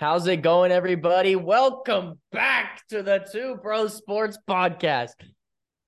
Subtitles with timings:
[0.00, 1.36] How's it going, everybody?
[1.36, 5.12] Welcome back to the Two Bros Sports Podcast.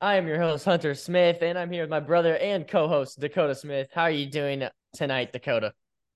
[0.03, 3.19] I am your host, Hunter Smith, and I'm here with my brother and co host,
[3.21, 3.89] Dakota Smith.
[3.91, 5.73] How are you doing tonight, Dakota?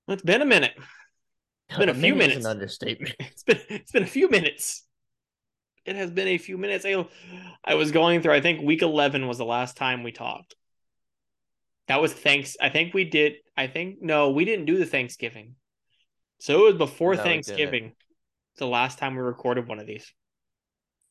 [0.09, 0.75] It's been a minute.
[1.71, 2.45] It's been a oh, few minutes.
[2.45, 3.15] An understatement.
[3.21, 4.85] It's been it's been a few minutes.
[5.87, 6.85] It has been a few minutes.
[6.85, 7.07] I,
[7.65, 8.35] I was going through.
[8.35, 10.55] I think week eleven was the last time we talked.
[11.89, 12.59] That was thanks.
[12.61, 13.37] I think we did.
[13.57, 15.55] I think no, we didn't do the Thanksgiving.
[16.39, 17.23] So it was before No.
[17.23, 17.93] Thanksgiving.
[18.59, 20.13] The last time we recorded one of these.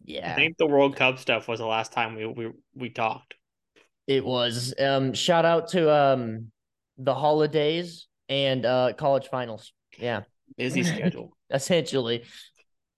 [0.04, 0.32] Yeah.
[0.32, 3.36] I think the World Cup stuff was the last time we we we talked.
[4.08, 4.74] it was.
[4.80, 6.52] Um, shout out to um
[6.98, 9.74] the holidays and uh college finals.
[9.98, 10.24] Yeah,
[10.58, 11.36] Busy schedule.
[11.50, 12.24] essentially.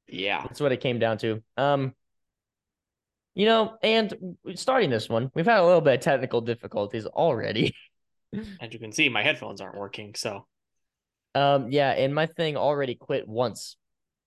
[0.07, 0.41] Yeah.
[0.44, 1.44] That's what it came down to.
[1.57, 1.94] Um,
[3.35, 4.13] you know, and
[4.55, 7.76] starting this one, we've had a little bit of technical difficulties already.
[8.62, 10.16] As you can see, my headphones aren't working.
[10.16, 10.48] So
[11.38, 13.76] Um, yeah, and my thing already quit once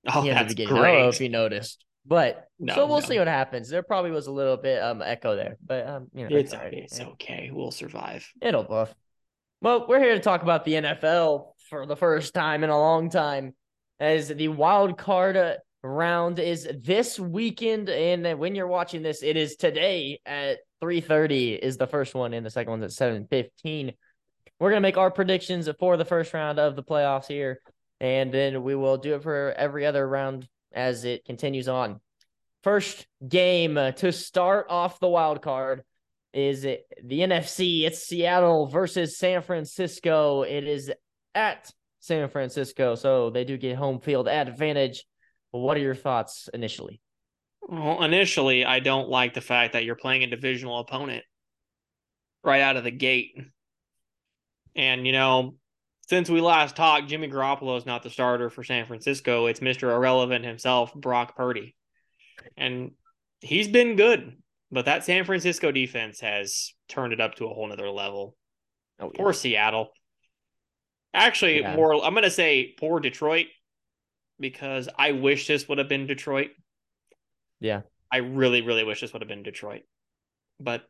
[0.08, 0.74] oh, that's beginning.
[0.74, 1.14] I don't know great.
[1.14, 3.06] if you noticed, but No, so we'll no.
[3.06, 3.68] see what happens.
[3.68, 6.72] There probably was a little bit um echo there, but um, you know, It's right.
[6.72, 7.50] it's okay.
[7.52, 8.26] We'll survive.
[8.40, 8.94] It'll buff.
[9.62, 13.10] Well, we're here to talk about the NFL for the first time in a long
[13.10, 13.54] time,
[13.98, 15.36] as the wild card
[15.82, 21.76] round is this weekend, and when you're watching this, it is today at 3:30 is
[21.76, 23.94] the first one, and the second one's at 7:15.
[24.60, 27.60] We're gonna make our predictions for the first round of the playoffs here,
[27.98, 31.98] and then we will do it for every other round as it continues on.
[32.62, 35.82] First game to start off the wild card
[36.34, 37.86] is it the NFC.
[37.86, 40.42] It's Seattle versus San Francisco.
[40.42, 40.92] It is
[41.34, 45.04] at San Francisco, so they do get home field advantage.
[45.52, 47.00] What are your thoughts initially?
[47.62, 51.24] Well, initially, I don't like the fact that you're playing a divisional opponent
[52.44, 53.32] right out of the gate.
[54.76, 55.54] And, you know,
[56.08, 59.46] since we last talked, Jimmy Garoppolo is not the starter for San Francisco.
[59.46, 59.94] It's Mr.
[59.94, 61.76] Irrelevant himself, Brock Purdy.
[62.56, 62.92] And
[63.40, 64.36] he's been good,
[64.70, 68.36] but that San Francisco defense has turned it up to a whole nother level.
[68.98, 69.90] Oh, Poor Seattle.
[71.14, 71.76] Actually, Yeah.
[71.76, 73.46] more, I'm going to say poor Detroit
[74.38, 76.50] because I wish this would have been Detroit.
[77.60, 77.82] Yeah.
[78.12, 79.82] I really, really wish this would have been Detroit.
[80.58, 80.82] But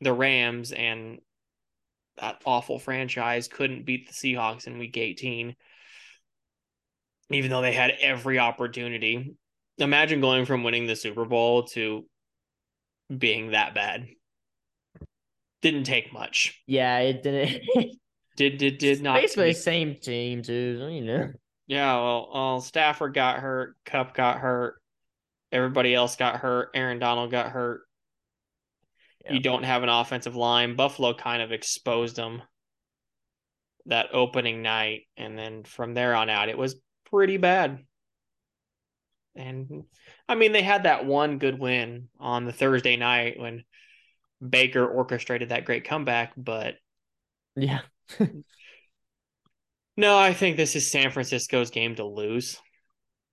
[0.00, 1.20] the Rams and
[2.18, 5.54] that awful franchise couldn't beat the Seahawks in week 18,
[7.30, 9.34] even though they had every opportunity.
[9.78, 12.06] Imagine going from winning the Super Bowl to
[13.16, 14.06] being that bad.
[15.62, 16.60] Didn't take much.
[16.66, 17.62] yeah, it didn't.
[18.36, 20.88] Did did did not Basically, take- same team too.
[20.92, 21.30] You know,
[21.68, 24.74] Yeah, well, well, Stafford got hurt, Kupp got hurt,
[25.50, 27.85] everybody else got hurt, Aaron Donald got hurt.
[29.26, 29.34] Yeah.
[29.34, 30.76] You don't have an offensive line.
[30.76, 32.42] Buffalo kind of exposed them
[33.86, 36.76] that opening night, and then from there on out, it was
[37.10, 37.84] pretty bad.
[39.34, 39.84] And
[40.28, 43.64] I mean, they had that one good win on the Thursday night when
[44.46, 46.76] Baker orchestrated that great comeback, but
[47.54, 47.80] yeah,
[49.96, 52.60] no, I think this is San Francisco's game to lose.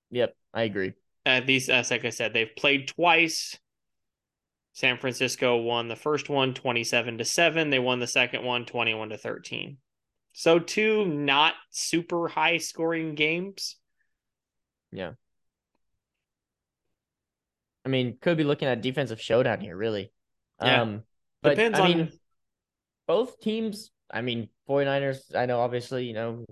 [0.09, 0.93] yep, I agree.
[1.25, 3.57] uh, these as like I said, they've played twice.
[4.73, 7.69] San Francisco won the first one 27 to 7.
[7.69, 9.77] They won the second one 21 to 13.
[10.33, 13.77] So two not super high scoring games.
[14.91, 15.11] Yeah.
[17.85, 20.11] I mean, could be looking at defensive showdown here, really.
[20.61, 20.81] Yeah.
[20.81, 21.03] Um,
[21.43, 22.11] but Depends I on mean,
[23.07, 26.45] both teams, I mean, 49ers, I know obviously, you know,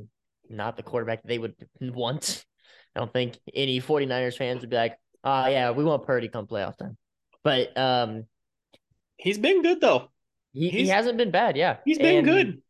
[0.48, 2.46] not the quarterback they would want.
[2.96, 6.46] I don't think any 49ers fans would be like, oh, yeah, we want Purdy come
[6.46, 6.98] playoff time.
[7.44, 8.26] But um,
[9.18, 10.10] he's been good though.
[10.54, 11.58] he, he hasn't been bad.
[11.58, 11.78] Yeah.
[11.86, 12.62] He's been And good.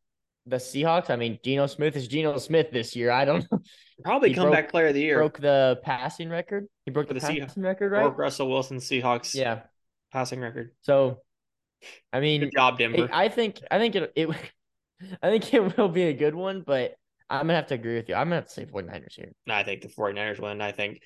[0.48, 3.12] The Seahawks, I mean, Geno Smith is Geno Smith this year.
[3.12, 3.60] I don't know.
[4.04, 5.18] Probably he comeback broke- player of the year.
[5.18, 6.66] Broke the passing record.
[6.86, 7.40] He broke For the, the Seahawks.
[7.48, 8.06] passing record, right?
[8.06, 9.62] Or Russell Wilson Seahawks Yeah.
[10.12, 10.72] passing record.
[10.82, 11.22] So,
[12.12, 13.08] I mean, Good job, Denver.
[13.14, 14.30] I think I think it it
[15.22, 16.96] I think it will be a good one, but
[17.30, 18.16] I'm gonna have to agree with you.
[18.16, 19.32] I'm gonna have to say 49ers here.
[19.48, 20.60] I think the 49ers win.
[20.62, 21.02] I think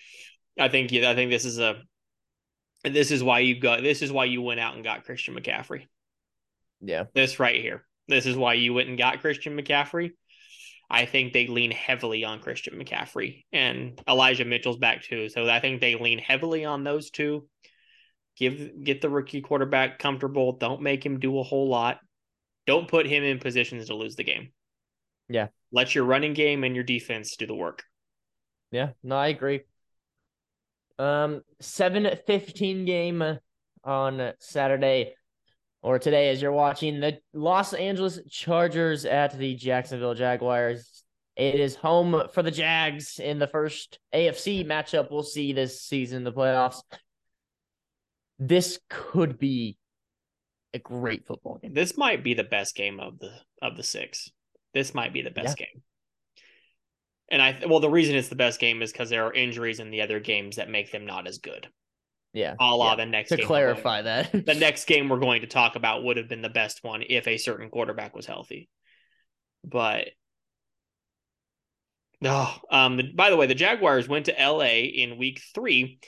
[0.57, 1.81] I think I think this is a
[2.93, 5.87] this is why you got this is why you went out and got Christian McCaffrey.
[6.81, 7.05] Yeah.
[7.13, 7.85] this right here.
[8.07, 10.11] This is why you went and got Christian McCaffrey.
[10.89, 15.29] I think they lean heavily on Christian McCaffrey and Elijah Mitchell's back too.
[15.29, 17.47] So I think they lean heavily on those two.
[18.37, 20.57] Give get the rookie quarterback comfortable.
[20.57, 21.99] Don't make him do a whole lot.
[22.67, 24.49] Don't put him in positions to lose the game.
[25.29, 25.47] Yeah.
[25.71, 27.83] Let your running game and your defense do the work.
[28.71, 29.61] Yeah, no, I agree.
[30.97, 33.39] Um, seven fifteen game
[33.83, 35.13] on Saturday
[35.81, 41.03] or today as you're watching the Los Angeles Chargers at the Jacksonville Jaguars.
[41.35, 46.23] It is home for the Jags in the first AFC matchup we'll see this season,
[46.23, 46.81] the playoffs.
[48.39, 49.77] This could be
[50.73, 51.73] a great football game.
[51.73, 53.31] This might be the best game of the
[53.61, 54.31] of the six.
[54.73, 55.67] This might be the best yeah.
[55.67, 55.83] game.
[57.29, 59.89] And I well, the reason it's the best game is because there are injuries in
[59.89, 61.67] the other games that make them not as good.
[62.33, 62.55] Yeah.
[62.59, 62.95] A la yeah.
[62.97, 64.31] the next to clarify that.
[64.31, 67.27] the next game we're going to talk about would have been the best one if
[67.27, 68.69] a certain quarterback was healthy.
[69.63, 70.09] But
[72.23, 75.99] oh, um, the, by the way, the Jaguars went to LA in week three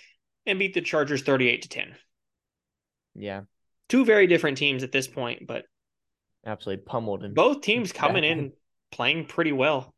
[0.45, 1.95] and beat the Chargers 38 to 10.
[3.15, 3.41] Yeah.
[3.87, 5.63] Two very different teams at this point, but
[6.45, 7.23] absolutely pummeled.
[7.23, 8.51] And both teams coming in
[8.91, 9.93] playing pretty well.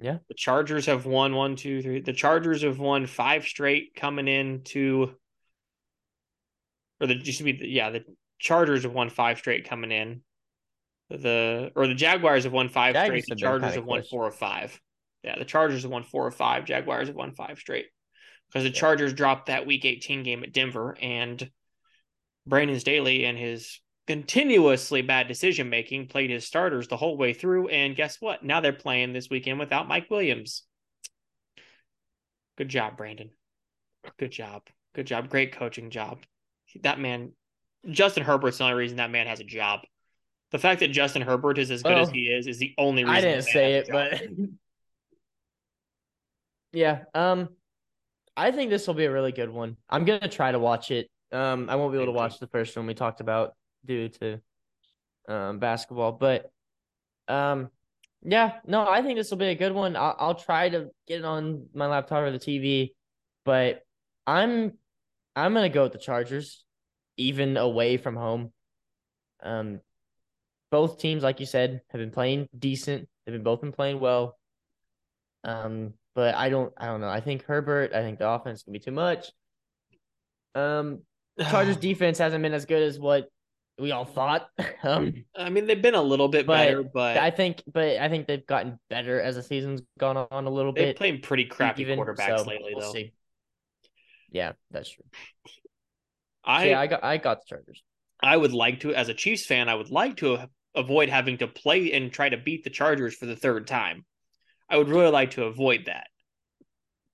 [0.00, 0.18] Yeah.
[0.28, 2.00] The Chargers have won one, two, three.
[2.00, 5.14] The Chargers have won five straight coming in into,
[7.00, 8.04] or the just be yeah, the
[8.38, 10.22] Chargers have won five straight coming in.
[11.10, 13.24] The or the Jaguars have won five straight.
[13.28, 14.80] The Chargers have won four or five.
[15.22, 16.64] Yeah, the Chargers have won four or five.
[16.64, 17.86] Jaguars have won five straight
[18.48, 18.80] because the yeah.
[18.80, 21.50] Chargers dropped that Week 18 game at Denver, and
[22.46, 27.68] Brandon Staley and his continuously bad decision making, played his starters the whole way through.
[27.68, 28.44] And guess what?
[28.44, 30.64] Now they're playing this weekend without Mike Williams.
[32.56, 33.30] Good job, Brandon.
[34.18, 34.62] Good job.
[34.94, 35.28] Good job.
[35.28, 36.18] Great coaching job.
[36.82, 37.32] That man,
[37.88, 39.80] Justin Herbert's the only reason that man has a job.
[40.50, 43.16] The fact that Justin Herbert is as good as he is is the only reason.
[43.16, 44.22] I didn't say it, but
[46.72, 47.04] yeah.
[47.12, 47.48] Um,
[48.36, 49.76] I think this will be a really good one.
[49.88, 51.10] I'm gonna try to watch it.
[51.32, 53.54] Um, I won't be able to watch the first one we talked about
[53.84, 54.40] due to
[55.28, 56.12] um, basketball.
[56.12, 56.50] But
[57.28, 57.70] um,
[58.22, 59.96] yeah, no, I think this will be a good one.
[59.96, 62.92] I'll, I'll try to get it on my laptop or the TV,
[63.44, 63.82] but
[64.26, 64.72] I'm
[65.36, 66.64] I'm gonna go with the Chargers,
[67.16, 68.52] even away from home.
[69.42, 69.80] Um,
[70.70, 73.08] both teams, like you said, have been playing decent.
[73.24, 74.38] They've been both been playing well.
[75.44, 77.08] Um, but I don't, I don't know.
[77.08, 77.92] I think Herbert.
[77.92, 79.30] I think the offense can be too much.
[80.54, 81.02] Um,
[81.50, 83.28] Chargers defense hasn't been as good as what
[83.78, 84.48] we all thought.
[84.84, 88.10] Um, I mean, they've been a little bit but better, but I think, but I
[88.10, 90.80] think they've gotten better as the season's gone on a little bit.
[90.80, 90.98] they've bit.
[90.98, 92.92] Playing pretty crappy even, quarterbacks so lately, we'll though.
[92.92, 93.14] See.
[94.30, 95.06] Yeah, that's true.
[96.44, 97.82] I so yeah, I got I got the Chargers.
[98.22, 101.46] I would like to, as a Chiefs fan, I would like to avoid having to
[101.46, 104.04] play and try to beat the Chargers for the third time.
[104.68, 106.08] I would really like to avoid that,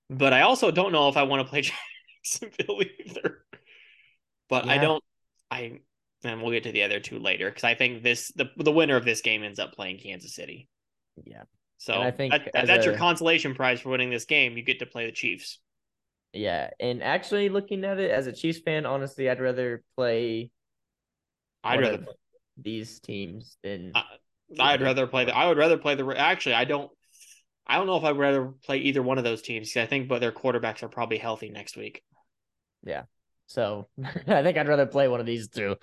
[0.09, 1.61] but I also don't know if I want to play
[2.25, 3.45] Jacksonville either.
[4.49, 4.73] But yeah.
[4.73, 5.03] I don't.
[5.49, 5.79] I
[6.23, 8.95] and we'll get to the other two later because I think this the the winner
[8.95, 10.67] of this game ends up playing Kansas City.
[11.23, 11.43] Yeah.
[11.77, 14.55] So and I think that, that's a, your consolation prize for winning this game.
[14.55, 15.59] You get to play the Chiefs.
[16.33, 20.51] Yeah, and actually looking at it as a Chiefs fan, honestly, I'd rather play.
[21.63, 22.05] I'd rather
[22.57, 23.91] these teams than.
[23.95, 24.03] Uh,
[24.59, 25.35] I'd rather play the.
[25.35, 26.05] I would rather play the.
[26.15, 26.91] Actually, I don't.
[27.65, 29.69] I don't know if I'd rather play either one of those teams.
[29.69, 32.03] Because I think, but their quarterbacks are probably healthy next week.
[32.83, 33.03] Yeah.
[33.47, 33.87] So
[34.27, 35.75] I think I'd rather play one of these two.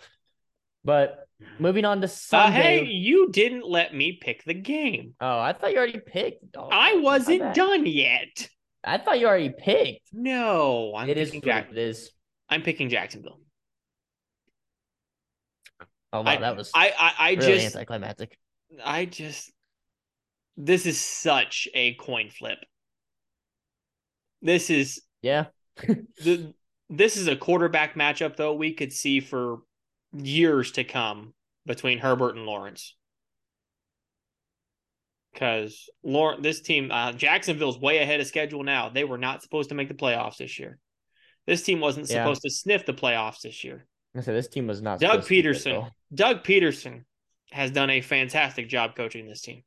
[0.84, 1.26] But
[1.58, 2.58] moving on to Sunday.
[2.58, 5.14] Uh, hey, you didn't let me pick the game.
[5.20, 6.56] Oh, I thought you already picked.
[6.56, 8.48] I wasn't done yet.
[8.84, 10.08] I thought you already picked.
[10.12, 12.10] No, I'm it is Jack- it is.
[12.48, 13.40] I'm picking Jacksonville.
[16.12, 18.38] Oh wow, I, that was I I, I really just anticlimactic.
[18.82, 19.52] I just
[20.56, 22.58] this is such a coin flip.
[24.40, 25.46] This is yeah.
[25.86, 26.54] the
[26.88, 29.58] this is a quarterback matchup though we could see for
[30.12, 31.34] years to come
[31.67, 32.94] between Herbert and Lawrence.
[35.32, 38.88] Because Lawrence, this team, uh, Jacksonville's way ahead of schedule now.
[38.88, 40.79] They were not supposed to make the playoffs this year.
[41.46, 42.22] This team wasn't yeah.
[42.22, 43.86] supposed to sniff the playoffs this year.
[44.17, 45.00] I said this team was not.
[45.00, 45.91] Doug Pederson.
[46.12, 47.05] Doug Pederson
[47.53, 49.62] has done a fantastic job coaching this team.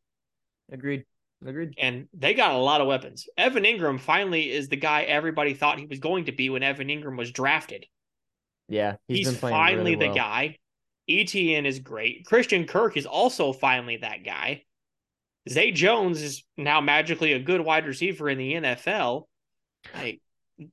[0.71, 1.05] Agreed.
[1.45, 1.73] Agreed.
[1.77, 3.27] And they got a lot of weapons.
[3.37, 6.89] Evan Engram finally is the guy everybody thought he was going to be when Evan
[6.89, 7.85] Engram was drafted.
[8.71, 10.57] Yeah, he's, he's finally really the guy.
[11.09, 12.25] ETN is great.
[12.25, 14.63] Christian Kirk is also finally that guy.
[15.49, 19.25] Zay Jones is now magically a good wide receiver in the NFL.
[19.93, 20.21] Like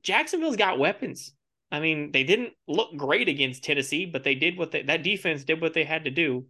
[0.01, 1.33] Jacksonville's got weapons.
[1.71, 5.43] I mean, they didn't look great against Tennessee, but they did what they, that defense
[5.43, 6.45] did what they had to do.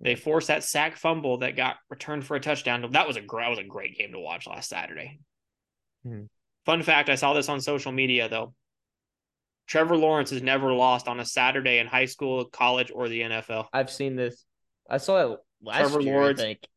[0.00, 2.84] They forced that sack fumble that got returned for a touchdown.
[2.90, 5.20] That was a great, that was a great game to watch last Saturday.
[6.02, 6.24] Hmm.
[6.66, 8.52] Fun fact: I saw this on social media though.
[9.66, 13.66] Trevor Lawrence has never lost on a Saturday in high school, college, or the NFL.
[13.72, 14.44] I've seen this.
[14.88, 16.68] I saw it last Trevor year, Lawrence, I think.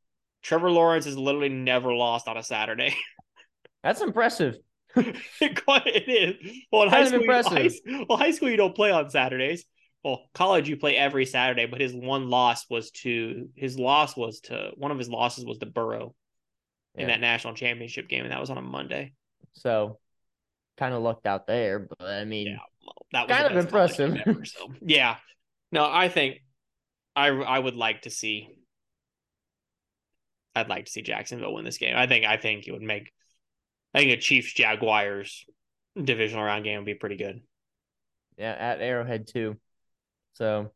[0.41, 2.95] Trevor Lawrence has literally never lost on a Saturday.
[3.83, 4.57] That's impressive.
[4.95, 6.51] it is.
[6.71, 7.69] Well, in high school, high,
[8.07, 9.65] well, high school you don't play on Saturdays.
[10.03, 14.39] well, college you play every Saturday, but his one loss was to his loss was
[14.41, 16.15] to one of his losses was to Burrow
[16.95, 19.13] in that national championship game, and that was on a Monday.
[19.53, 19.99] So
[20.77, 22.57] kind of lucked out there, but I mean, Yeah,
[23.11, 24.15] that was Kind of impressive.
[24.25, 25.17] ever, so yeah,
[25.71, 26.41] no, I think
[27.15, 28.49] I I would like to see.
[30.55, 31.95] I'd like to see Jacksonville win this game.
[31.97, 33.11] I think I think it would make.
[33.93, 35.45] I think a Chiefs Jaguars
[36.01, 37.41] divisional round game would be pretty good.
[38.37, 39.57] yeah, at Arrowhead too.
[40.33, 40.71] So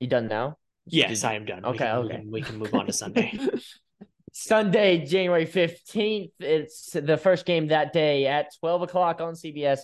[0.00, 0.56] you done now?
[0.86, 1.64] Yes, Did- I am done.
[1.64, 2.04] Okay, we can, okay.
[2.06, 3.38] We can, we can move on to Sunday.
[4.32, 6.30] Sunday, January 15th.
[6.40, 9.80] It's the first game that day at 12 o'clock on CBS.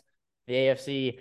[0.47, 1.19] The AFC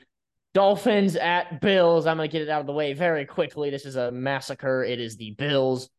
[0.53, 2.05] Dolphins at Bills.
[2.05, 3.70] I'm going to get it out of the way very quickly.
[3.70, 4.84] This is a massacre.
[4.84, 5.89] It is the Bills.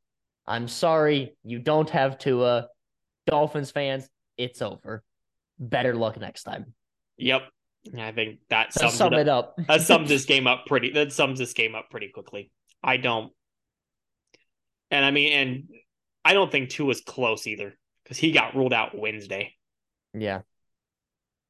[0.47, 2.69] I'm sorry you don't have Tua.
[3.27, 5.03] Dolphins fans, it's over.
[5.59, 6.75] Better luck next time.
[7.17, 7.43] Yep,
[7.99, 9.57] I think that So sums sum it it up.
[9.59, 9.67] up.
[9.67, 10.91] that sums this game up pretty.
[10.91, 12.51] That sums this game up pretty quickly.
[12.85, 13.33] I don't,
[14.93, 15.69] and I mean, and
[16.25, 19.55] I don't think Tua was close either because he got ruled out Wednesday.
[20.15, 20.43] yeah.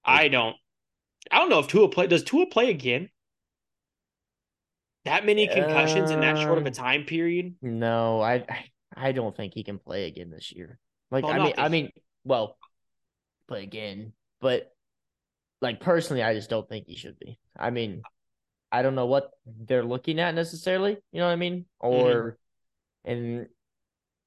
[0.05, 0.57] I don't.
[1.31, 2.07] I don't know if Tua play.
[2.07, 3.11] Does Tua play again?
[5.05, 7.57] That many concussions in that short of a Um, time period.
[7.63, 8.45] No, I
[8.97, 10.79] I- don't think he can play again this year.
[11.11, 11.93] Like Well, I mean, I mean,
[12.25, 12.59] well,
[13.47, 14.75] play again, but
[15.61, 17.39] like personally, I just don't think he should be.
[17.57, 18.03] I mean,
[18.73, 20.97] I don't know what they're looking at necessarily.
[21.13, 21.67] You know what I mean?
[21.83, 21.87] Mm-hmm.
[21.87, 22.39] Or,
[23.05, 23.49] and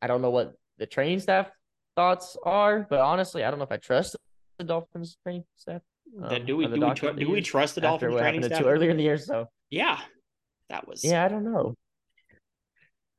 [0.02, 1.52] I don't know what the training staff
[1.96, 2.88] thoughts are.
[2.90, 4.16] But honestly, I don't know if I trust
[4.58, 5.82] the Dolphins training staff.
[6.18, 8.64] Then um, do we do we, tr- do we trust the Dolphins training staff?
[8.66, 9.18] earlier in the year?
[9.18, 10.00] So Yeah,
[10.70, 11.04] that was.
[11.04, 11.76] yeah, I don't know.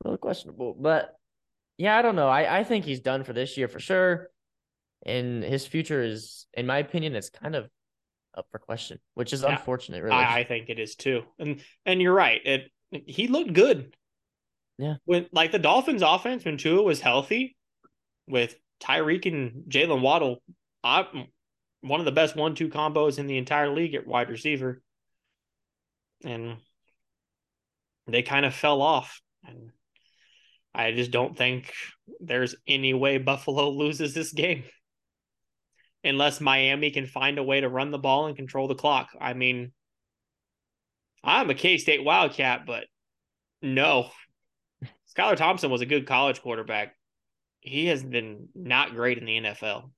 [0.03, 1.13] A little questionable, but
[1.77, 2.27] yeah, I don't know.
[2.27, 4.29] I, I think he's done for this year for sure.
[5.05, 7.67] And his future is, in my opinion, it's kind of
[8.37, 9.51] up for question, which is Yeah.
[9.57, 10.15] unfortunate, really.
[10.15, 11.23] I, I think it is too.
[11.39, 12.41] And and you're right.
[12.45, 13.95] It he looked good.
[14.77, 14.95] Yeah.
[15.05, 17.55] When like the Dolphins offense when Tua was healthy
[18.27, 20.41] with Tyreek and Jaylen Waddle,
[20.83, 21.05] I
[21.81, 24.81] one of the best one two combos in the entire league at wide receiver.
[26.23, 26.57] And
[28.07, 29.21] they kind of fell off.
[29.47, 29.71] And
[30.73, 31.73] I just don't think
[32.19, 34.63] there's any way Buffalo loses this game.
[36.03, 39.09] Unless Miami can find a way to run the ball and control the clock.
[39.19, 39.71] I mean,
[41.23, 42.85] I'm a K State Wildcat, but
[43.61, 44.09] no.
[45.15, 46.95] Skylar Thompson was a good college quarterback.
[47.59, 49.91] He has been not great in the NFL.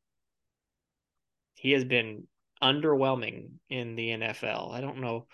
[1.63, 2.27] He has been
[2.61, 4.73] underwhelming in the NFL.
[4.73, 5.27] I don't know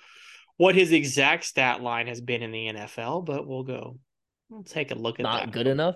[0.58, 3.98] what his exact stat line has been in the NFL, but we'll go.
[4.48, 5.46] We'll take a look at Not that.
[5.48, 5.96] Not good enough.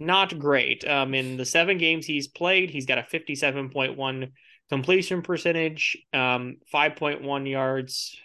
[0.00, 0.88] Not great.
[0.88, 4.32] Um, in the seven games he's played, he's got a 57.1
[4.70, 8.16] completion percentage, um, 5.1 yards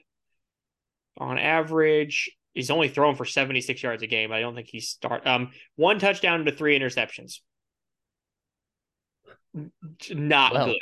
[1.18, 2.32] on average.
[2.54, 4.32] He's only thrown for 76 yards a game.
[4.32, 7.40] I don't think he's start um one touchdown to three interceptions.
[10.10, 10.66] Not Well.
[10.68, 10.78] good.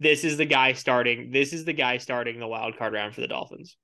[0.00, 1.30] This is the guy starting.
[1.32, 3.76] This is the guy starting the wild card round for the Dolphins.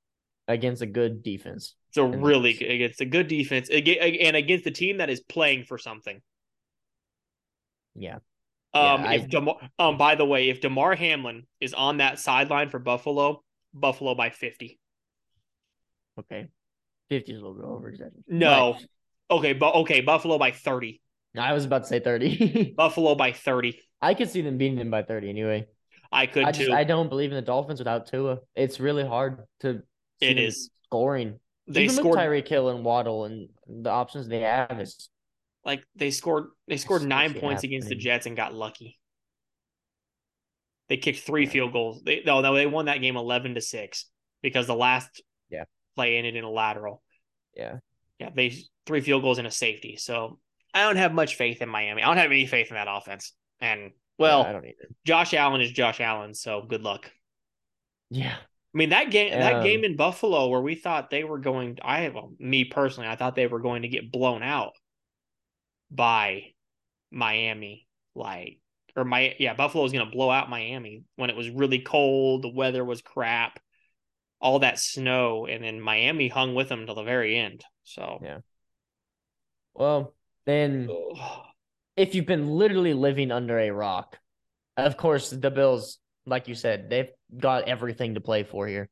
[0.46, 1.74] Against a good defense.
[1.88, 5.64] It's a really good, against a good defense and against a team that is playing
[5.64, 6.20] for something.
[7.94, 8.16] Yeah.
[8.74, 12.18] Um, Yeah, I- if Damar, um, by the way, if Damar Hamlin is on that
[12.18, 13.42] sideline for Buffalo,
[13.72, 14.78] Buffalo by fifty.
[16.18, 16.48] Okay.
[17.10, 18.24] 50 is a little bit over exaggerated.
[18.28, 18.78] No,
[19.30, 21.00] okay, but okay, Buffalo by thirty.
[21.36, 22.72] I was about to say 30.
[22.76, 23.80] Buffalo by thirty.
[24.00, 25.66] I could see them beating them by 30 anyway.
[26.14, 26.64] I could I too.
[26.66, 28.38] just I don't believe in the Dolphins without Tua.
[28.54, 29.82] It's really hard to
[30.20, 30.70] It is.
[30.84, 31.38] scoring.
[31.66, 35.08] they Even scored with Tyreek Hill and Waddle and the options they have is
[35.64, 36.46] like they scored.
[36.68, 37.94] They scored nine points against the.
[37.94, 38.98] Jets and got lucky.
[40.88, 42.02] They kicked three field goals.
[42.04, 44.06] They no, no, they won that game eleven to six
[44.42, 45.64] because the last Yeah.
[45.96, 47.02] play ended in a lateral.
[47.56, 47.78] yeah.
[48.20, 48.54] Yeah, they
[48.86, 49.96] three field goals and a safety.
[49.96, 50.38] So
[50.72, 52.02] I don't have much faith in Miami.
[52.02, 53.32] I don't have any faith in that offense.
[53.60, 54.88] And well, Yeah, I don't either.
[55.04, 57.10] Josh Allen is Josh Allen, so good luck.
[58.10, 58.36] Yeah.
[58.74, 61.78] I mean that game that Um, game in Buffalo where we thought they were going
[61.82, 64.72] I well, me personally, I thought they were going to get blown out
[65.90, 66.52] by
[67.10, 68.60] Miami like
[68.96, 72.42] or my yeah, Buffalo was going to blow out Miami when it was really cold,
[72.42, 73.60] the weather was crap,
[74.40, 77.64] all that snow and then Miami hung with them till the very end.
[77.84, 78.40] So Yeah.
[79.74, 80.14] Well,
[80.46, 80.88] then.
[81.96, 84.18] If you've been literally living under a rock,
[84.76, 88.88] of course the Bills, like you said, they've got everything to play for here.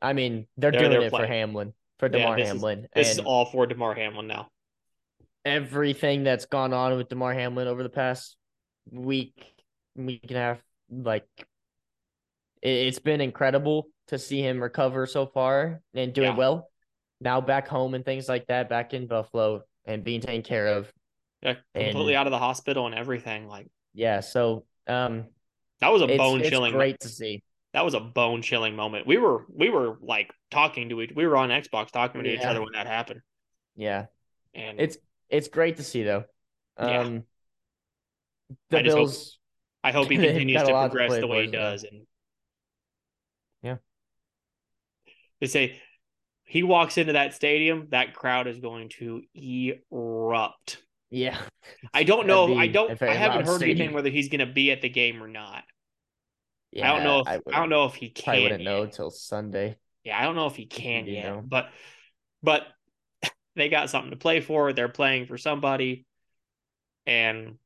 [0.00, 1.26] I mean, they're, They're- doing they're it for.
[1.26, 2.88] Hamlin, for Yeah, Damar this is- Hamlin.
[2.94, 4.48] this is all for Damar Hamlin now.
[5.44, 8.36] everything that's gone on with Damar Hamlin over the past
[8.90, 9.42] week,
[9.96, 10.58] week and a half,
[10.90, 11.26] like
[12.62, 16.36] it, has been incredible to see him recover so far and doing yeah.
[16.36, 16.68] well.
[17.22, 20.92] Now back home and things like that, back in Buffalo and being taken care of.
[21.42, 23.46] Yeah, completely and, out of the hospital and everything.
[23.48, 24.20] Like, yeah.
[24.20, 25.26] So, um,
[25.80, 26.72] that was a bone chilling.
[26.72, 27.42] Great to see.
[27.72, 29.06] That was a bone chilling moment.
[29.06, 31.12] We were we were like talking to each.
[31.14, 32.36] We were on Xbox talking to yeah.
[32.36, 33.20] each other when that happened.
[33.76, 34.06] Yeah,
[34.54, 36.24] and it's it's great to see though.
[36.76, 37.20] Um, yeah.
[38.70, 39.38] The I Bills.
[39.84, 42.06] Hope, I hope he continues to progress to the way he does, and
[43.62, 43.76] yeah.
[45.40, 45.80] They say
[46.44, 50.82] he walks into that stadium, that crowd is going to erupt.
[51.10, 51.38] Yeah.
[51.94, 52.56] I don't know.
[52.56, 53.00] I don't.
[53.02, 53.78] I haven't heard stadium.
[53.78, 55.64] anything whether he's going to be at the game or not.
[56.72, 58.34] Yeah, I don't know if I, I don't know if he can.
[58.34, 59.76] I wouldn't know until Sunday.
[60.04, 61.24] Yeah, I don't know if he can you yet.
[61.24, 61.42] Know.
[61.44, 61.68] But
[62.42, 62.62] but
[63.56, 64.72] they got something to play for.
[64.72, 66.06] They're playing for somebody,
[67.06, 67.56] and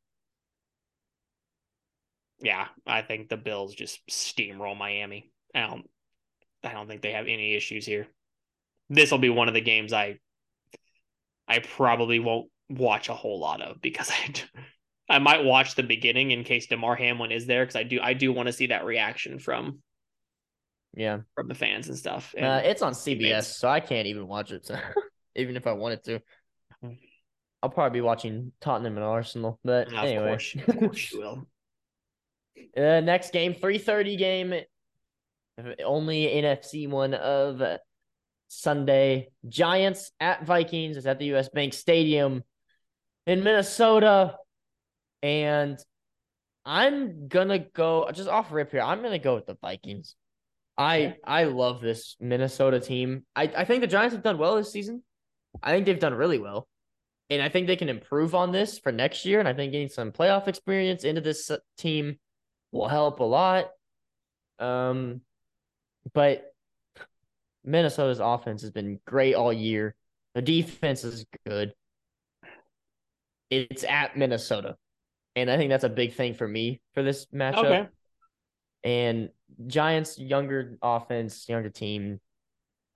[2.40, 5.30] yeah, I think the Bills just steamroll Miami.
[5.54, 5.88] I don't.
[6.62, 8.06] I don't think they have any issues here.
[8.88, 10.18] This will be one of the games I.
[11.46, 14.10] I probably won't watch a whole lot of because
[15.08, 18.00] I I might watch the beginning in case Damar Hamlin is there because I do
[18.02, 19.80] I do want to see that reaction from
[20.94, 22.34] yeah from the fans and stuff.
[22.36, 24.78] And uh, it's on CBS, so I can't even watch it, So
[25.36, 26.22] even if I wanted to.
[27.62, 31.20] I'll probably be watching Tottenham and Arsenal, but no, anyway, of course, of course you
[31.20, 31.48] will.
[32.76, 34.54] uh, next game, three thirty game,
[35.82, 37.62] only NFC one of
[38.48, 39.30] Sunday.
[39.48, 41.48] Giants at Vikings is at the U.S.
[41.48, 42.42] Bank Stadium
[43.26, 44.36] in Minnesota.
[45.22, 45.78] And
[46.64, 48.82] I'm gonna go just off rip here.
[48.82, 50.16] I'm gonna go with the Vikings.
[50.76, 53.24] I I love this Minnesota team.
[53.36, 55.02] I, I think the Giants have done well this season.
[55.62, 56.68] I think they've done really well.
[57.30, 59.38] And I think they can improve on this for next year.
[59.38, 62.18] And I think getting some playoff experience into this team
[62.70, 63.70] will help a lot.
[64.58, 65.22] Um,
[66.12, 66.52] but
[67.64, 69.94] Minnesota's offense has been great all year.
[70.34, 71.72] The defense is good.
[73.54, 74.76] It's at Minnesota.
[75.36, 77.64] And I think that's a big thing for me for this matchup.
[77.64, 77.88] Okay.
[78.84, 79.30] And
[79.66, 82.20] Giants, younger offense, younger team.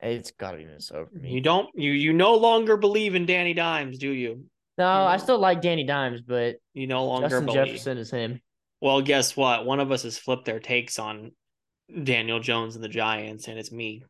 [0.01, 1.31] It's gotta be Minnesota for me.
[1.31, 4.45] You don't you you no longer believe in Danny Dimes, do you?
[4.77, 7.67] No, I still like Danny Dimes, but you no longer Justin believe.
[7.67, 8.41] Jefferson is him.
[8.81, 9.67] Well, guess what?
[9.67, 11.33] One of us has flipped their takes on
[12.05, 14.05] Daniel Jones and the Giants, and it's me.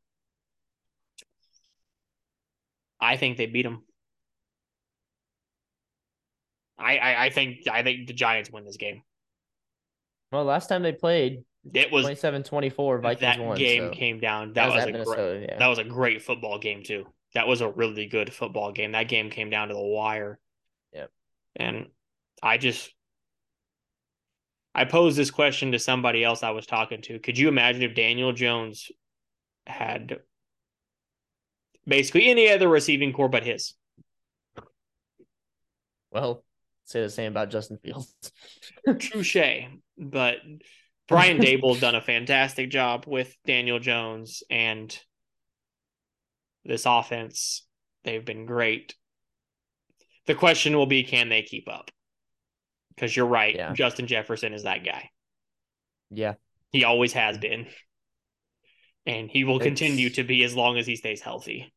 [3.01, 3.83] I think they beat him.
[6.79, 9.03] I, I, I think I think the Giants win this game.
[10.31, 13.99] Well, last time they played, it was 27-24 Vikings that won, game so.
[13.99, 14.53] came down.
[14.53, 15.59] That, that was, was a great, yeah.
[15.59, 17.07] that was a great football game too.
[17.35, 18.93] That was a really good football game.
[18.93, 20.39] That game came down to the wire.
[20.93, 21.11] Yep.
[21.57, 21.87] And
[22.43, 22.93] I just
[24.75, 27.19] I posed this question to somebody else I was talking to.
[27.19, 28.91] Could you imagine if Daniel Jones
[29.67, 30.21] had
[31.87, 33.75] basically any other receiving corps but his?
[36.11, 36.45] Well,
[36.89, 38.15] say the same about Justin Fields.
[38.99, 39.37] Touche.
[39.97, 40.37] But
[41.09, 44.97] Brian Daboll's done a fantastic job with Daniel Jones and
[46.65, 47.67] this offense.
[48.05, 48.95] They've been great.
[50.27, 51.91] The question will be can they keep up?
[52.95, 53.55] Because you're right.
[53.55, 53.73] Yeah.
[53.73, 55.11] Justin Jefferson is that guy.
[56.11, 56.35] Yeah.
[56.73, 57.67] He always has been.
[59.07, 59.65] And he will it's...
[59.65, 61.73] continue to be as long as he stays healthy.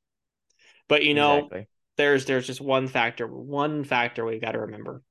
[0.90, 1.68] But you know, exactly
[2.02, 5.04] there's there's just one factor, one factor we've got to remember.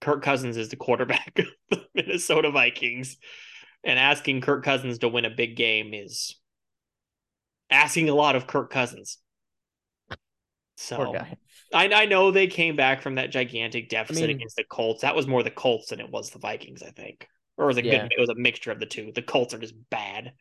[0.00, 3.16] Kirk Cousins is the quarterback of the Minnesota Vikings,
[3.82, 6.36] and asking Kirk Cousins to win a big game is
[7.70, 9.18] asking a lot of Kirk Cousins.
[10.76, 11.14] So
[11.72, 15.00] I I know they came back from that gigantic deficit I mean, against the Colts.
[15.00, 17.26] That was more the Colts than it was the Vikings, I think.
[17.56, 18.02] Or was it yeah.
[18.02, 18.12] good?
[18.12, 19.10] It was a mixture of the two.
[19.14, 20.32] The Colts are just bad.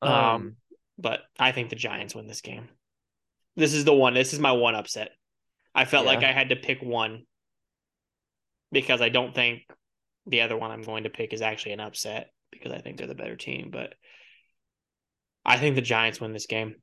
[0.00, 0.56] Um, um,
[0.96, 2.68] but I think the Giants win this game.
[3.60, 4.14] This is the one.
[4.14, 5.10] This is my one upset.
[5.74, 6.12] I felt yeah.
[6.12, 7.24] like I had to pick one
[8.72, 9.62] because I don't think
[10.26, 13.06] the other one I'm going to pick is actually an upset because I think they're
[13.06, 13.68] the better team.
[13.70, 13.92] But
[15.44, 16.76] I think the Giants win this game.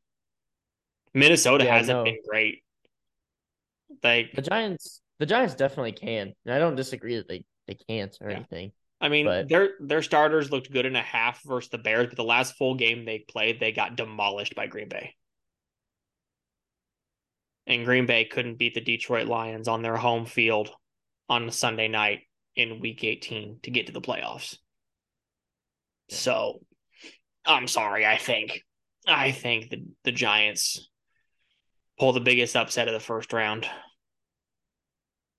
[1.15, 2.03] Minnesota yeah, hasn't no.
[2.03, 2.63] been great.
[4.03, 6.33] Like the Giants, the Giants definitely can.
[6.45, 8.37] And I don't disagree that they they can't or yeah.
[8.37, 8.71] anything.
[9.01, 9.49] I mean, but...
[9.49, 12.75] their their starters looked good in a half versus the Bears, but the last full
[12.75, 15.15] game they played, they got demolished by Green Bay
[17.67, 20.69] and Green Bay couldn't beat the Detroit Lions on their home field
[21.29, 22.21] on Sunday night
[22.55, 24.57] in week 18 to get to the playoffs.
[26.09, 26.61] So
[27.45, 28.63] I'm sorry, I think
[29.05, 30.89] I think the, the Giants
[31.99, 33.67] pull the biggest upset of the first round.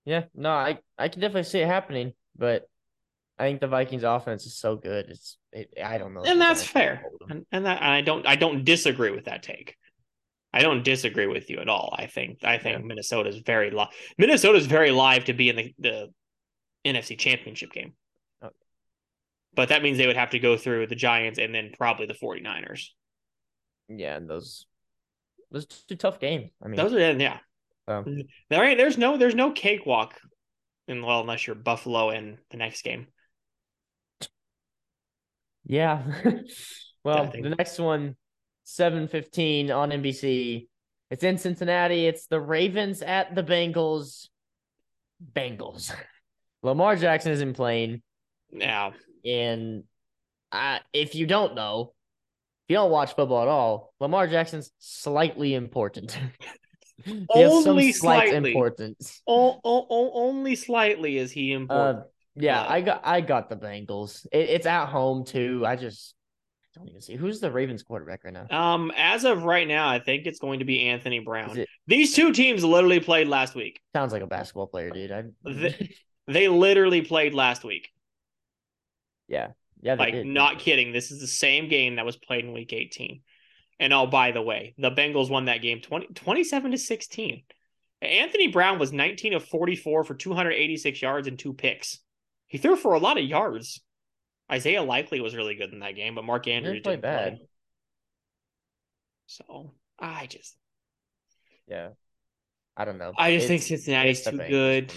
[0.05, 2.67] Yeah, no, I, I can definitely see it happening, but
[3.37, 5.07] I think the Vikings offense is so good.
[5.09, 6.23] It's it, I don't know.
[6.23, 7.03] And that's fair.
[7.29, 9.75] And, and that and I don't I don't disagree with that take.
[10.53, 11.93] I don't disagree with you at all.
[11.97, 12.85] I think I think yeah.
[12.85, 13.89] Minnesota's very live.
[14.17, 16.07] Minnesota's very live to be in the, the
[16.85, 17.93] NFC Championship game.
[18.43, 18.53] Okay.
[19.53, 22.13] But that means they would have to go through the Giants and then probably the
[22.13, 22.87] 49ers.
[23.89, 24.65] Yeah, and those
[25.51, 26.51] those two tough games.
[26.63, 27.39] I mean, those are yeah.
[27.87, 30.19] Um, there ain't there's no there's no cakewalk,
[30.87, 33.07] in well unless you're Buffalo in the next game.
[35.65, 36.03] Yeah.
[37.03, 38.15] well, the next one,
[38.69, 40.67] seven fifteen on NBC.
[41.09, 42.05] It's in Cincinnati.
[42.05, 44.27] It's the Ravens at the Bengals.
[45.33, 45.93] Bengals.
[46.63, 48.01] Lamar Jackson isn't playing.
[48.51, 48.91] Yeah.
[49.25, 49.83] And
[50.51, 51.93] uh, if you don't know,
[52.67, 56.17] if you don't watch football at all, Lamar Jackson's slightly important.
[57.29, 59.21] only slightly importance.
[59.27, 61.99] O- o- only slightly is he uh, important.
[61.99, 62.03] Uh,
[62.35, 64.25] yeah, I got I got the Bengals.
[64.31, 65.63] It, it's at home too.
[65.65, 66.13] I just
[66.75, 68.47] don't even see who's the Ravens quarterback right now.
[68.51, 71.65] Um, as of right now, I think it's going to be Anthony Brown.
[71.87, 73.81] These two teams literally played last week.
[73.93, 75.11] Sounds like a basketball player, dude.
[75.11, 75.23] I...
[75.43, 75.95] they,
[76.27, 77.89] they literally played last week.
[79.27, 79.49] Yeah,
[79.81, 80.25] yeah, like did.
[80.25, 80.91] not kidding.
[80.91, 83.21] This is the same game that was played in Week 18.
[83.79, 87.43] And oh, by the way, the Bengals won that game 20, 27 to 16.
[88.01, 91.99] Anthony Brown was 19 of 44 for 286 yards and two picks.
[92.47, 93.81] He threw for a lot of yards.
[94.51, 97.37] Isaiah Likely was really good in that game, but Mark Andrews didn't, didn't bad.
[97.37, 97.47] Play.
[99.27, 100.55] So I just,
[101.67, 101.89] yeah,
[102.75, 103.13] I don't know.
[103.17, 104.91] I just it's, think Cincinnati's too good.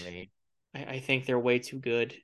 [0.73, 2.15] I, I think they're way too good.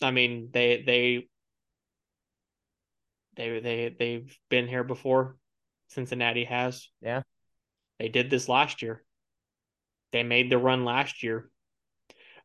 [0.00, 1.28] I mean, they they
[3.36, 5.36] they they they've been here before.
[5.88, 6.88] Cincinnati has.
[7.00, 7.22] Yeah.
[7.98, 9.02] They did this last year.
[10.12, 11.50] They made the run last year.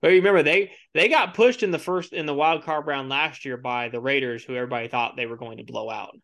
[0.04, 3.46] But remember, they they got pushed in the first in the wild card round last
[3.46, 6.20] year by the Raiders, who everybody thought they were going to blow out.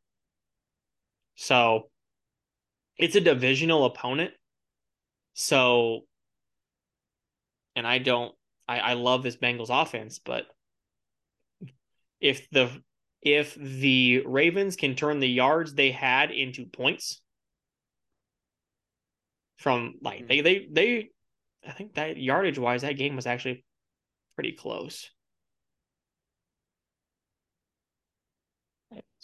[1.35, 1.89] So
[2.97, 4.33] it's a divisional opponent.
[5.33, 6.01] So
[7.73, 8.35] and I don't
[8.67, 10.43] I, I love this Bengals offense, but
[12.19, 12.69] if the
[13.21, 17.21] if the Ravens can turn the yards they had into points
[19.57, 20.27] from like mm-hmm.
[20.27, 21.09] they they they
[21.65, 23.63] I think that yardage wise that game was actually
[24.39, 25.09] pretty close.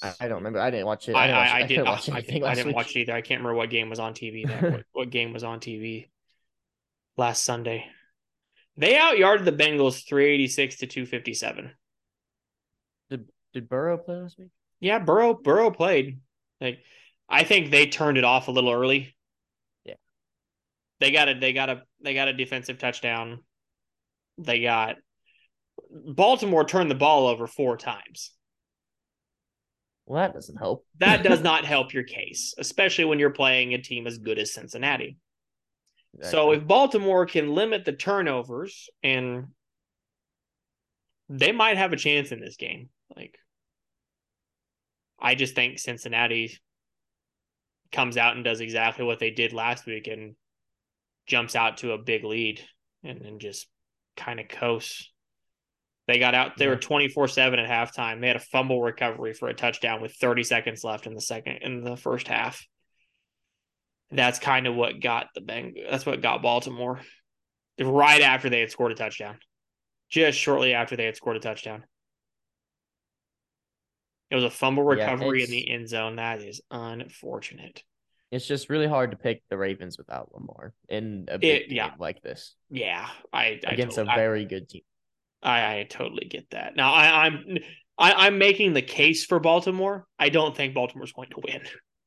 [0.02, 0.60] I, don't remember.
[0.60, 1.16] I didn't watch it.
[1.16, 1.86] I, I, I, I did.
[1.86, 2.76] Watch I, I, didn't week.
[2.76, 3.14] watch it either.
[3.14, 4.46] I can't remember what game was on TV.
[4.46, 6.10] That what, what, game was on TV
[7.16, 7.88] last Sunday.
[8.76, 11.72] They outyarded the Bengals three eighty six to two fifty seven.
[13.10, 14.50] Did Did Burrow play last week?
[14.82, 16.20] Yeah, Burrow Burrow played.
[16.60, 16.80] Like,
[17.30, 19.16] I think they turned it off a little early.
[19.86, 19.96] Yeah,
[21.00, 23.40] they got a they got a they got a defensive touchdown.
[24.38, 24.98] They got
[25.90, 28.32] Baltimore turned the ball over four times.
[30.06, 30.86] Well, that doesn't help.
[31.00, 34.54] that does not help your case, especially when you're playing a team as good as
[34.54, 35.18] Cincinnati.
[36.14, 36.32] Exactly.
[36.32, 39.48] So if Baltimore can limit the turnovers and
[41.30, 42.90] they might have a chance in this game.
[43.16, 43.38] Like
[45.20, 46.58] I just think Cincinnati
[47.92, 50.36] comes out and does exactly what they did last week and
[51.26, 52.62] jumps out to a big lead
[53.04, 53.68] and then just
[54.18, 55.12] kind of coast.
[56.08, 56.58] They got out.
[56.58, 58.22] They were twenty four seven at halftime.
[58.22, 61.58] They had a fumble recovery for a touchdown with thirty seconds left in the second
[61.64, 62.64] in the first half.
[64.12, 65.74] That's kind of what got the bang.
[65.90, 67.02] That's what got Baltimore.
[67.82, 69.40] Right after they had scored a touchdown,
[70.10, 71.84] just shortly after they had scored a touchdown.
[74.30, 76.16] It was a fumble recovery yeah, in the end zone.
[76.18, 77.84] That is unfortunate.
[78.32, 81.90] It's just really hard to pick the Ravens without Lamar in a big it, yeah.
[81.90, 82.56] game like this.
[82.70, 84.82] Yeah, I, I against totally, a very I, good team.
[85.46, 86.76] I, I totally get that.
[86.76, 87.58] Now I, I'm
[87.98, 90.08] I, I'm making the case for Baltimore.
[90.20, 91.62] I don't think Baltimore's going to win.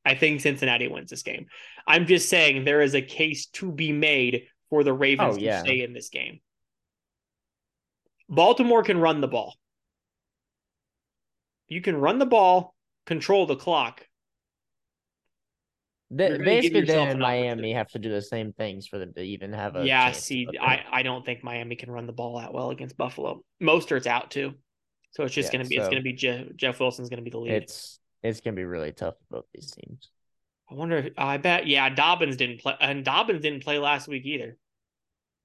[0.05, 1.47] I think Cincinnati wins this game.
[1.87, 5.57] I'm just saying there is a case to be made for the Ravens oh, yeah.
[5.57, 6.41] to stay in this game.
[8.27, 9.55] Baltimore can run the ball.
[11.67, 12.75] You can run the ball,
[13.05, 14.05] control the clock,
[16.15, 19.75] basically, then and Miami have to do the same things for them to even have
[19.75, 19.85] a.
[19.85, 23.43] Yeah, see, I, I don't think Miami can run the ball that well against Buffalo.
[23.61, 24.53] Mostert's out too,
[25.11, 27.29] so it's just yeah, gonna be so it's gonna be Jeff, Jeff Wilson's gonna be
[27.29, 27.53] the lead.
[27.53, 30.09] It's it's gonna be really tough for both these teams.
[30.71, 30.97] I wonder.
[30.97, 31.67] If, I bet.
[31.67, 34.57] Yeah, Dobbins didn't play, and Dobbins didn't play last week either.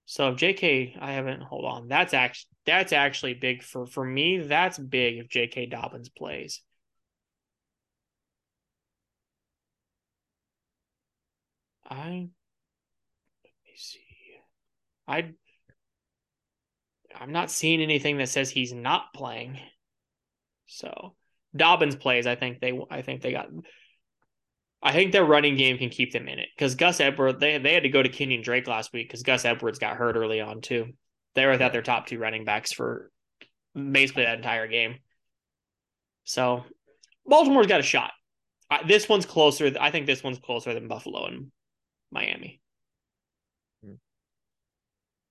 [0.07, 0.96] So if J.K.
[1.00, 1.42] I haven't.
[1.42, 1.88] Hold on.
[1.88, 4.38] That's actually that's actually big for for me.
[4.38, 5.66] That's big if J.K.
[5.66, 6.61] Dobbins plays.
[11.88, 12.29] I
[13.44, 14.01] let me see.
[15.07, 15.33] I
[17.18, 19.59] I'm not seeing anything that says he's not playing.
[20.66, 21.14] So
[21.57, 22.27] Dobbins plays.
[22.27, 22.79] I think they.
[22.90, 23.49] I think they got.
[24.83, 27.38] I think their running game can keep them in it because Gus Edwards.
[27.40, 30.16] They they had to go to Kenyon Drake last week because Gus Edwards got hurt
[30.16, 30.88] early on too.
[31.35, 33.11] They were without their top two running backs for
[33.75, 34.97] basically that entire game.
[36.25, 36.64] So
[37.27, 38.12] Baltimore's got a shot.
[38.87, 39.73] this one's closer.
[39.81, 41.51] I think this one's closer than Buffalo and
[42.14, 42.61] Miami.
[43.85, 43.94] Hmm.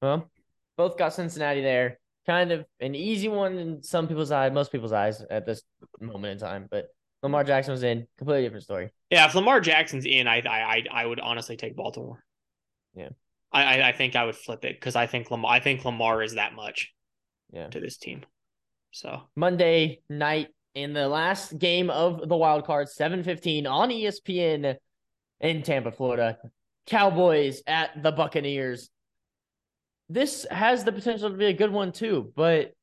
[0.01, 0.29] Well,
[0.77, 1.99] both got Cincinnati there.
[2.27, 5.63] Kind of an easy one in some people's eyes, most people's eyes at this
[5.99, 6.67] moment in time.
[6.69, 6.87] But
[7.21, 8.91] Lamar Jackson was in, completely different story.
[9.09, 12.23] Yeah, if Lamar Jackson's in, I I I would honestly take Baltimore.
[12.95, 13.09] Yeah,
[13.51, 16.35] I I think I would flip it because I think Lamar I think Lamar is
[16.35, 16.93] that much.
[17.51, 17.67] Yeah.
[17.67, 18.25] To this team.
[18.91, 24.77] So Monday night in the last game of the wild card, 7:15 on ESPN
[25.39, 26.37] in Tampa, Florida.
[26.85, 28.89] Cowboys at the Buccaneers
[30.09, 32.73] this has the potential to be a good one too, but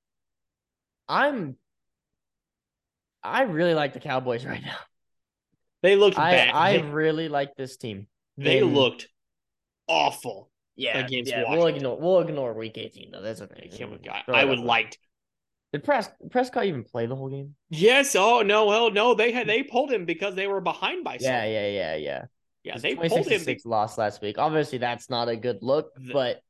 [1.09, 1.57] I'm
[3.23, 4.77] I really like the Cowboys right now.
[5.83, 6.51] They looked I, bad.
[6.51, 8.07] I they, really like this team.
[8.37, 9.09] They and, looked
[9.87, 10.51] awful.
[10.77, 11.45] Yeah, against yeah.
[11.45, 11.59] Washington.
[11.59, 13.23] We'll ignore we'll ignore week eighteen though.
[13.23, 14.09] That's mm, okay.
[14.09, 14.99] I, I would like.
[15.73, 17.55] Did Pres- Prescott even play the whole game?
[17.69, 18.17] Yes.
[18.17, 18.67] Oh no.
[18.67, 19.15] Well, no.
[19.15, 21.19] They had they pulled him because they were behind by.
[21.21, 21.45] Yeah.
[21.45, 21.69] Yeah.
[21.69, 21.97] Yeah.
[21.97, 22.25] Yeah.
[22.65, 22.79] Yeah.
[22.79, 23.41] They pulled him.
[23.41, 24.39] Six lost last week.
[24.39, 25.95] Obviously, that's not a good look.
[25.95, 26.41] The, but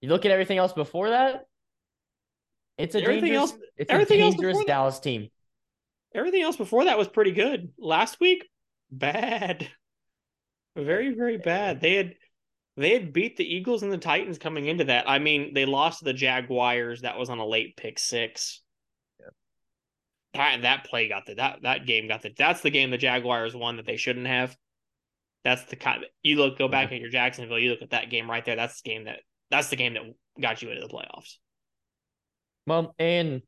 [0.00, 1.46] you look at everything else before that.
[2.78, 3.60] It's a everything dangerous, else.
[3.76, 5.28] It's everything a dangerous Dallas that, team.
[6.14, 7.72] Everything else before that was pretty good.
[7.78, 8.48] Last week,
[8.90, 9.68] bad,
[10.76, 11.80] very very bad.
[11.80, 12.14] They had
[12.76, 15.08] they had beat the Eagles and the Titans coming into that.
[15.08, 17.02] I mean, they lost to the Jaguars.
[17.02, 18.62] That was on a late pick six.
[19.20, 19.26] Yeah.
[20.34, 23.54] That, that play got the that that game got the that's the game the Jaguars
[23.54, 24.56] won that they shouldn't have.
[25.44, 27.58] That's the kind you look go back at your Jacksonville.
[27.58, 28.56] You look at that game right there.
[28.56, 30.02] That's the game that that's the game that
[30.40, 31.36] got you into the playoffs.
[32.66, 33.42] Well, and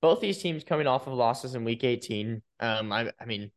[0.00, 2.42] both these teams coming off of losses in week 18.
[2.60, 3.50] Um, I, I mean,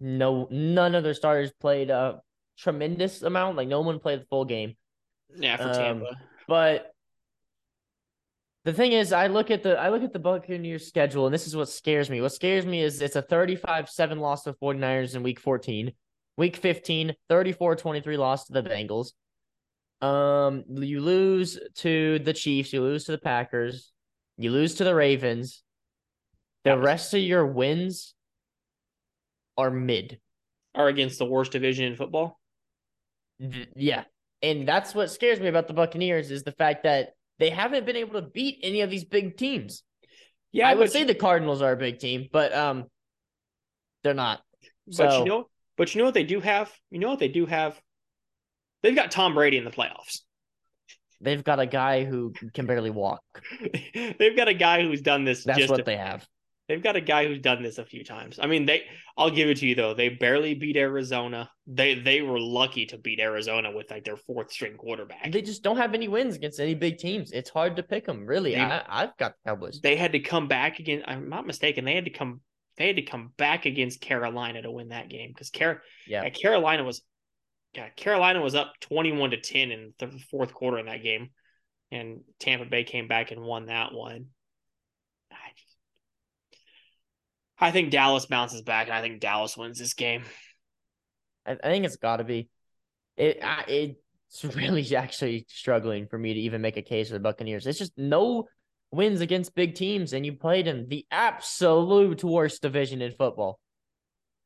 [0.00, 2.20] no, none of their starters played a
[2.58, 3.56] tremendous amount.
[3.56, 4.74] Like no one played the full game.
[5.36, 6.06] Yeah, for Tampa.
[6.06, 6.14] Um,
[6.48, 6.92] but
[8.64, 11.46] the thing is, I look at the I look at the Buccaneers schedule, and this
[11.46, 12.20] is what scares me.
[12.20, 15.92] What scares me is it's a 35-7 loss to 49ers in week 14.
[16.36, 19.12] Week 15, 34-23 loss to the Bengals.
[20.04, 23.92] Um, you lose to the Chiefs, you lose to the Packers,
[24.38, 25.62] you lose to the Ravens.
[26.64, 28.14] The rest of your wins
[29.58, 30.20] are mid.
[30.74, 32.40] Are against the worst division in football.
[33.76, 34.04] Yeah.
[34.40, 37.96] And that's what scares me about the Buccaneers is the fact that they haven't been
[37.96, 39.82] able to beat any of these big teams.
[40.50, 42.84] Yeah, I would say the Cardinals are a big team, but um
[44.02, 44.40] they're not.
[44.86, 46.72] But so, you know but you know what they do have?
[46.90, 47.80] You know what they do have?
[48.82, 50.20] They've got Tom Brady in the playoffs.
[51.20, 53.22] They've got a guy who can barely walk.
[53.94, 55.44] They've got a guy who's done this.
[55.44, 56.26] That's what a, they have.
[56.68, 58.38] They've got a guy who's done this a few times.
[58.40, 58.84] I mean, they.
[59.16, 59.94] I'll give it to you though.
[59.94, 61.50] They barely beat Arizona.
[61.66, 65.30] They they were lucky to beat Arizona with like their fourth string quarterback.
[65.30, 67.30] They just don't have any wins against any big teams.
[67.30, 68.26] It's hard to pick them.
[68.26, 69.80] Really, they, I, I've got the Cowboys.
[69.80, 71.02] They had to come back again.
[71.06, 71.84] I'm not mistaken.
[71.84, 72.40] They had to come.
[72.82, 76.28] They had to come back against Carolina to win that game because Car- yeah.
[76.30, 77.00] Carolina was
[77.74, 81.30] yeah, Carolina was up 21 to 10 in the fourth quarter in that game.
[81.92, 84.26] And Tampa Bay came back and won that one.
[85.30, 85.76] I, just,
[87.56, 90.24] I think Dallas bounces back, and I think Dallas wins this game.
[91.46, 92.48] I, I think it's got to be.
[93.16, 97.20] It I, it's really actually struggling for me to even make a case for the
[97.20, 97.64] Buccaneers.
[97.64, 98.48] It's just no
[98.92, 103.58] wins against big teams, and you played in the absolute worst division in football.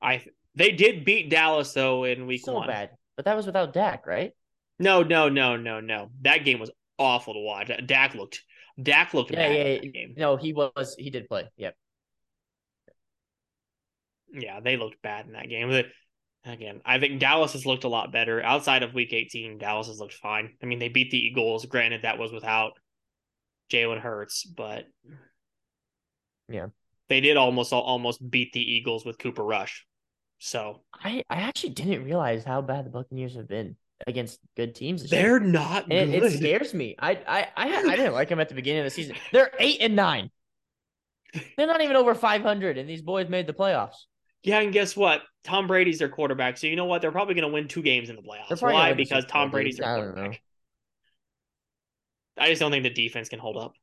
[0.01, 2.69] I they did beat Dallas though in week so one.
[2.69, 2.91] bad.
[3.17, 4.33] But that was without Dak, right?
[4.79, 6.11] No, no, no, no, no.
[6.23, 7.71] That game was awful to watch.
[7.87, 8.43] Dak looked
[8.81, 10.07] Dak looked yeah, yeah, yeah.
[10.17, 11.51] No, he was he did play.
[11.57, 11.77] Yep.
[14.33, 15.71] Yeah, they looked bad in that game.
[15.71, 15.87] But
[16.45, 18.43] again, I think Dallas has looked a lot better.
[18.43, 20.55] Outside of week 18, Dallas has looked fine.
[20.63, 21.65] I mean, they beat the Eagles.
[21.65, 22.73] Granted, that was without
[23.71, 24.85] Jalen Hurts, but
[26.49, 26.67] yeah.
[27.09, 29.87] They did almost almost beat the Eagles with Cooper Rush.
[30.39, 33.77] So I, I actually didn't realize how bad the Buccaneers have been
[34.07, 35.09] against good teams.
[35.09, 35.41] They're year.
[35.41, 36.97] not and it, it, scares me.
[36.99, 39.17] I, I I I didn't like them at the beginning of the season.
[39.33, 40.31] They're eight and nine.
[41.57, 43.97] They're not even over five hundred, and these boys made the playoffs.
[44.43, 45.23] Yeah, and guess what?
[45.45, 46.57] Tom Brady's their quarterback.
[46.57, 47.03] So you know what?
[47.03, 48.63] They're probably going to win two games in the playoffs.
[48.63, 48.93] Why?
[48.93, 50.41] Because Tom Brady's their quarterback.
[52.39, 53.75] I, I just don't think the defense can hold up.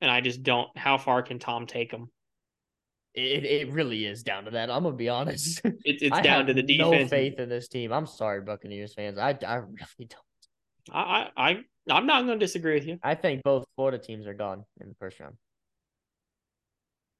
[0.00, 0.68] And I just don't.
[0.76, 2.10] How far can Tom take them?
[3.14, 4.70] It, it really is down to that.
[4.70, 5.60] I'm gonna be honest.
[5.64, 6.90] It's it's down to the defense.
[6.90, 7.92] No faith in this team.
[7.92, 9.18] I'm sorry, Buccaneers fans.
[9.18, 10.92] I I really don't.
[10.92, 12.98] I I I'm not going to disagree with you.
[13.02, 15.36] I think both Florida teams are gone in the first round.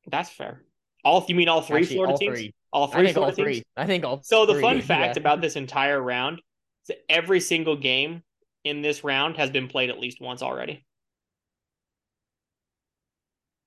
[0.06, 0.62] That's fair.
[1.04, 2.38] All you mean all three Actually, Florida all teams?
[2.38, 2.54] three.
[2.72, 3.58] All I three think all Florida teams.
[3.58, 3.62] three.
[3.76, 4.22] I think all.
[4.22, 5.20] So the three, fun fact yeah.
[5.20, 8.22] about this entire round is that every single game
[8.64, 10.84] in this round has been played at least once already.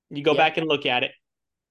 [0.10, 0.38] You go Yeah.
[0.38, 1.12] back and look at it.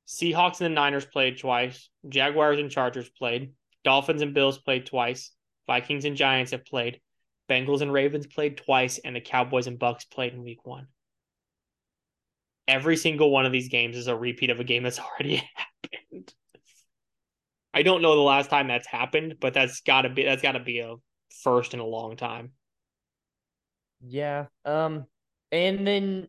[0.07, 1.89] Seahawks and the Niners played twice.
[2.09, 3.53] Jaguars and Chargers played.
[3.83, 5.33] Dolphins and Bills played twice.
[5.67, 7.01] Vikings and Giants have played.
[7.49, 10.89] Bengals and Ravens played twice, and the Cowboys and Bucks played in week one.
[12.69, 16.35] Every single one of these games is a repeat of a game that's already happened.
[17.73, 20.81] I don't know the last time that's happened, but that's gotta be that's gotta be
[20.81, 20.97] a
[21.43, 22.53] first in a long time.
[24.01, 24.47] Yeah.
[24.65, 25.07] Um,
[25.53, 26.29] and then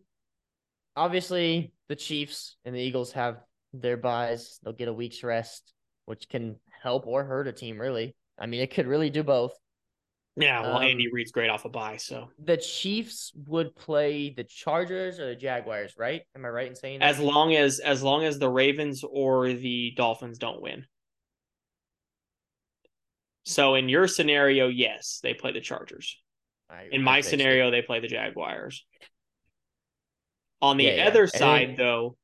[0.96, 3.38] obviously the Chiefs and the Eagles have
[3.74, 4.60] their byes.
[4.64, 5.74] They'll get a week's rest,
[6.06, 7.80] which can help or hurt a team.
[7.80, 9.54] Really, I mean, it could really do both.
[10.40, 14.44] Yeah, well, Um, Andy Reid's great off a bye, so The Chiefs would play the
[14.44, 16.22] Chargers or the Jaguars, right?
[16.36, 17.10] Am I right in saying that?
[17.10, 20.86] as long as as long as the Ravens or the Dolphins don't win.
[23.46, 26.18] So in your scenario, yes, they play the Chargers.
[26.70, 27.30] I- In my so.
[27.30, 28.86] scenario, they play the Jaguars.
[30.62, 31.08] On the Yeah, yeah.
[31.08, 32.18] other And side, then- though,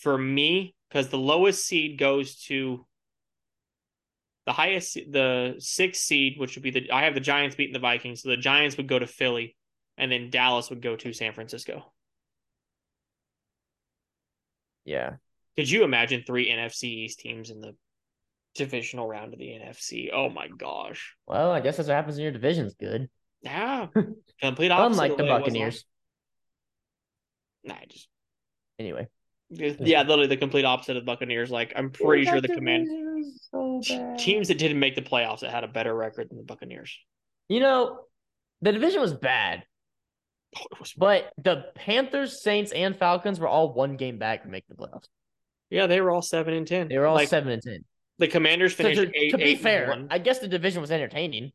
[0.00, 2.86] for me, because the lowest seed goes to
[4.46, 7.78] the highest, the sixth seed, which would be the I have the Giants beating the
[7.78, 9.56] Vikings, so the Giants would go to Philly,
[9.96, 11.92] and then Dallas would go to San Francisco.
[14.84, 15.16] yeah,
[15.56, 17.76] Could you imagine three NFC East teams in the
[18.54, 20.10] divisional round of the NFC?
[20.12, 21.14] Oh my gosh!
[21.26, 23.08] well, I guess that's what happens in your division's good.
[23.42, 23.86] Yeah,
[24.40, 24.92] complete opposite.
[25.02, 25.84] Unlike the way it was last- Buccaneers.
[27.64, 28.08] Nah, I just
[28.78, 29.06] Anyway,
[29.50, 31.50] yeah, literally the complete opposite of the Buccaneers.
[31.50, 32.88] Like I'm pretty sure the command
[34.18, 36.98] teams that didn't make the playoffs that had a better record than the Buccaneers.
[37.48, 38.00] You know,
[38.62, 39.64] the division was bad,
[40.58, 44.66] Oh, was- but the Panthers, Saints, and Falcons were all one game back to make
[44.68, 45.06] the playoffs.
[45.70, 46.88] yeah, they were all seven and ten.
[46.88, 47.84] They were all like, seven and ten.
[48.18, 49.30] The Commanders So finished to, eight.
[49.30, 50.06] to be fair.
[50.10, 51.52] I guess the division was entertaining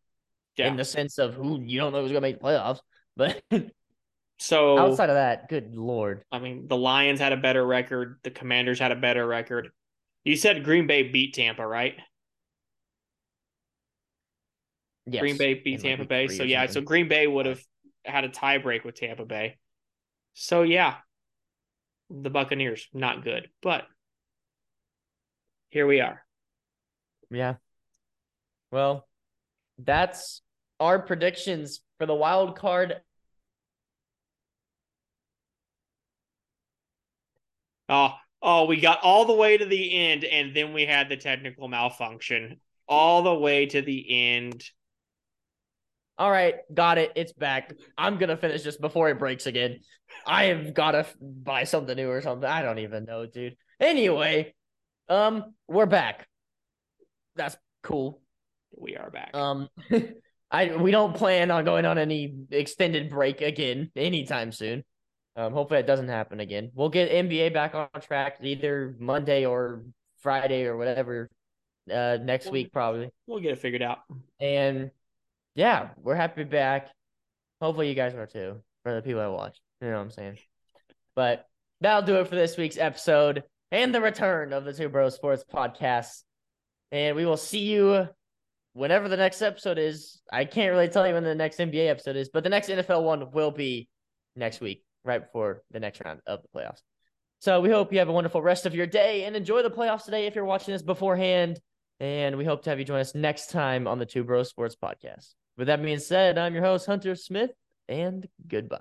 [0.58, 0.68] yeah.
[0.68, 2.80] in the sense of who you don't know who's gonna make the playoffs.
[3.16, 3.42] But
[4.40, 8.20] so outside of that, good lord, I mean, the Lions had a better record.
[8.24, 9.70] The Commanders had a better record.
[10.24, 11.96] You said Green Bay beat Tampa, right?
[15.08, 15.22] yes.
[15.22, 16.28] Green Bay beat in, Tampa Bay.
[16.28, 16.82] So yeah, so.
[16.82, 17.62] Green Bay would have
[18.06, 19.58] had a tie break with Tampa Bay.
[20.34, 20.96] So yeah,
[22.10, 23.86] the Buccaneers not good, but
[25.70, 26.24] here we are.
[27.30, 27.56] Yeah.
[28.72, 29.08] Well,
[29.78, 30.42] that's
[30.80, 33.02] our predictions for the wild card.
[37.90, 41.18] Oh, oh, we got all the way to the end, and then we had the
[41.18, 42.60] technical malfunction.
[42.88, 44.64] All the way to the end.
[46.18, 47.12] All right, got it.
[47.16, 47.74] It's back.
[47.98, 49.82] I'm gonna finish this before it breaks again.
[50.26, 52.50] I have gotta f- buy something new or something.
[52.50, 53.56] I don't even know, dude.
[53.80, 54.56] Anyway,
[55.10, 56.28] um, we're back.
[57.36, 58.22] That's cool.
[58.76, 59.36] We are back.
[59.36, 59.70] Um,
[60.50, 64.84] I we don't plan on going on any extended break again anytime soon.
[65.36, 66.72] Um, hopefully that doesn't happen again.
[66.74, 69.84] We'll get NBA back on track either Monday or
[70.20, 71.30] Friday or whatever.
[71.92, 73.10] Uh, next Well, week probably.
[73.28, 74.00] we'll get it figured out.
[74.40, 74.92] And
[75.56, 76.90] yeah, we're happy back.
[77.62, 79.60] Hopefully you guys are too, for the people that watch.
[79.82, 80.38] You know what I'm saying?
[81.16, 81.46] But
[81.82, 85.44] that'll do it for this week's episode and the return of the Two Bro Sports
[85.52, 86.24] Podcast.
[86.92, 88.08] And we will see you
[88.78, 90.22] whenever the next episode is.
[90.32, 93.04] I can't really tell you when the next NBA episode is, but the next NFL
[93.04, 93.90] one will be
[94.36, 96.82] next week, right before the next round of the playoffs.
[97.40, 100.06] So we hope you have a wonderful rest of your day and enjoy the playoffs
[100.06, 101.60] today if you're watching this beforehand.
[102.00, 104.76] And we hope to have you join us next time on the Two Bros Sports
[104.76, 105.34] Podcast.
[105.58, 107.52] With that being said, I'm your host, Hunter Smith,
[107.90, 108.76] and goodbye.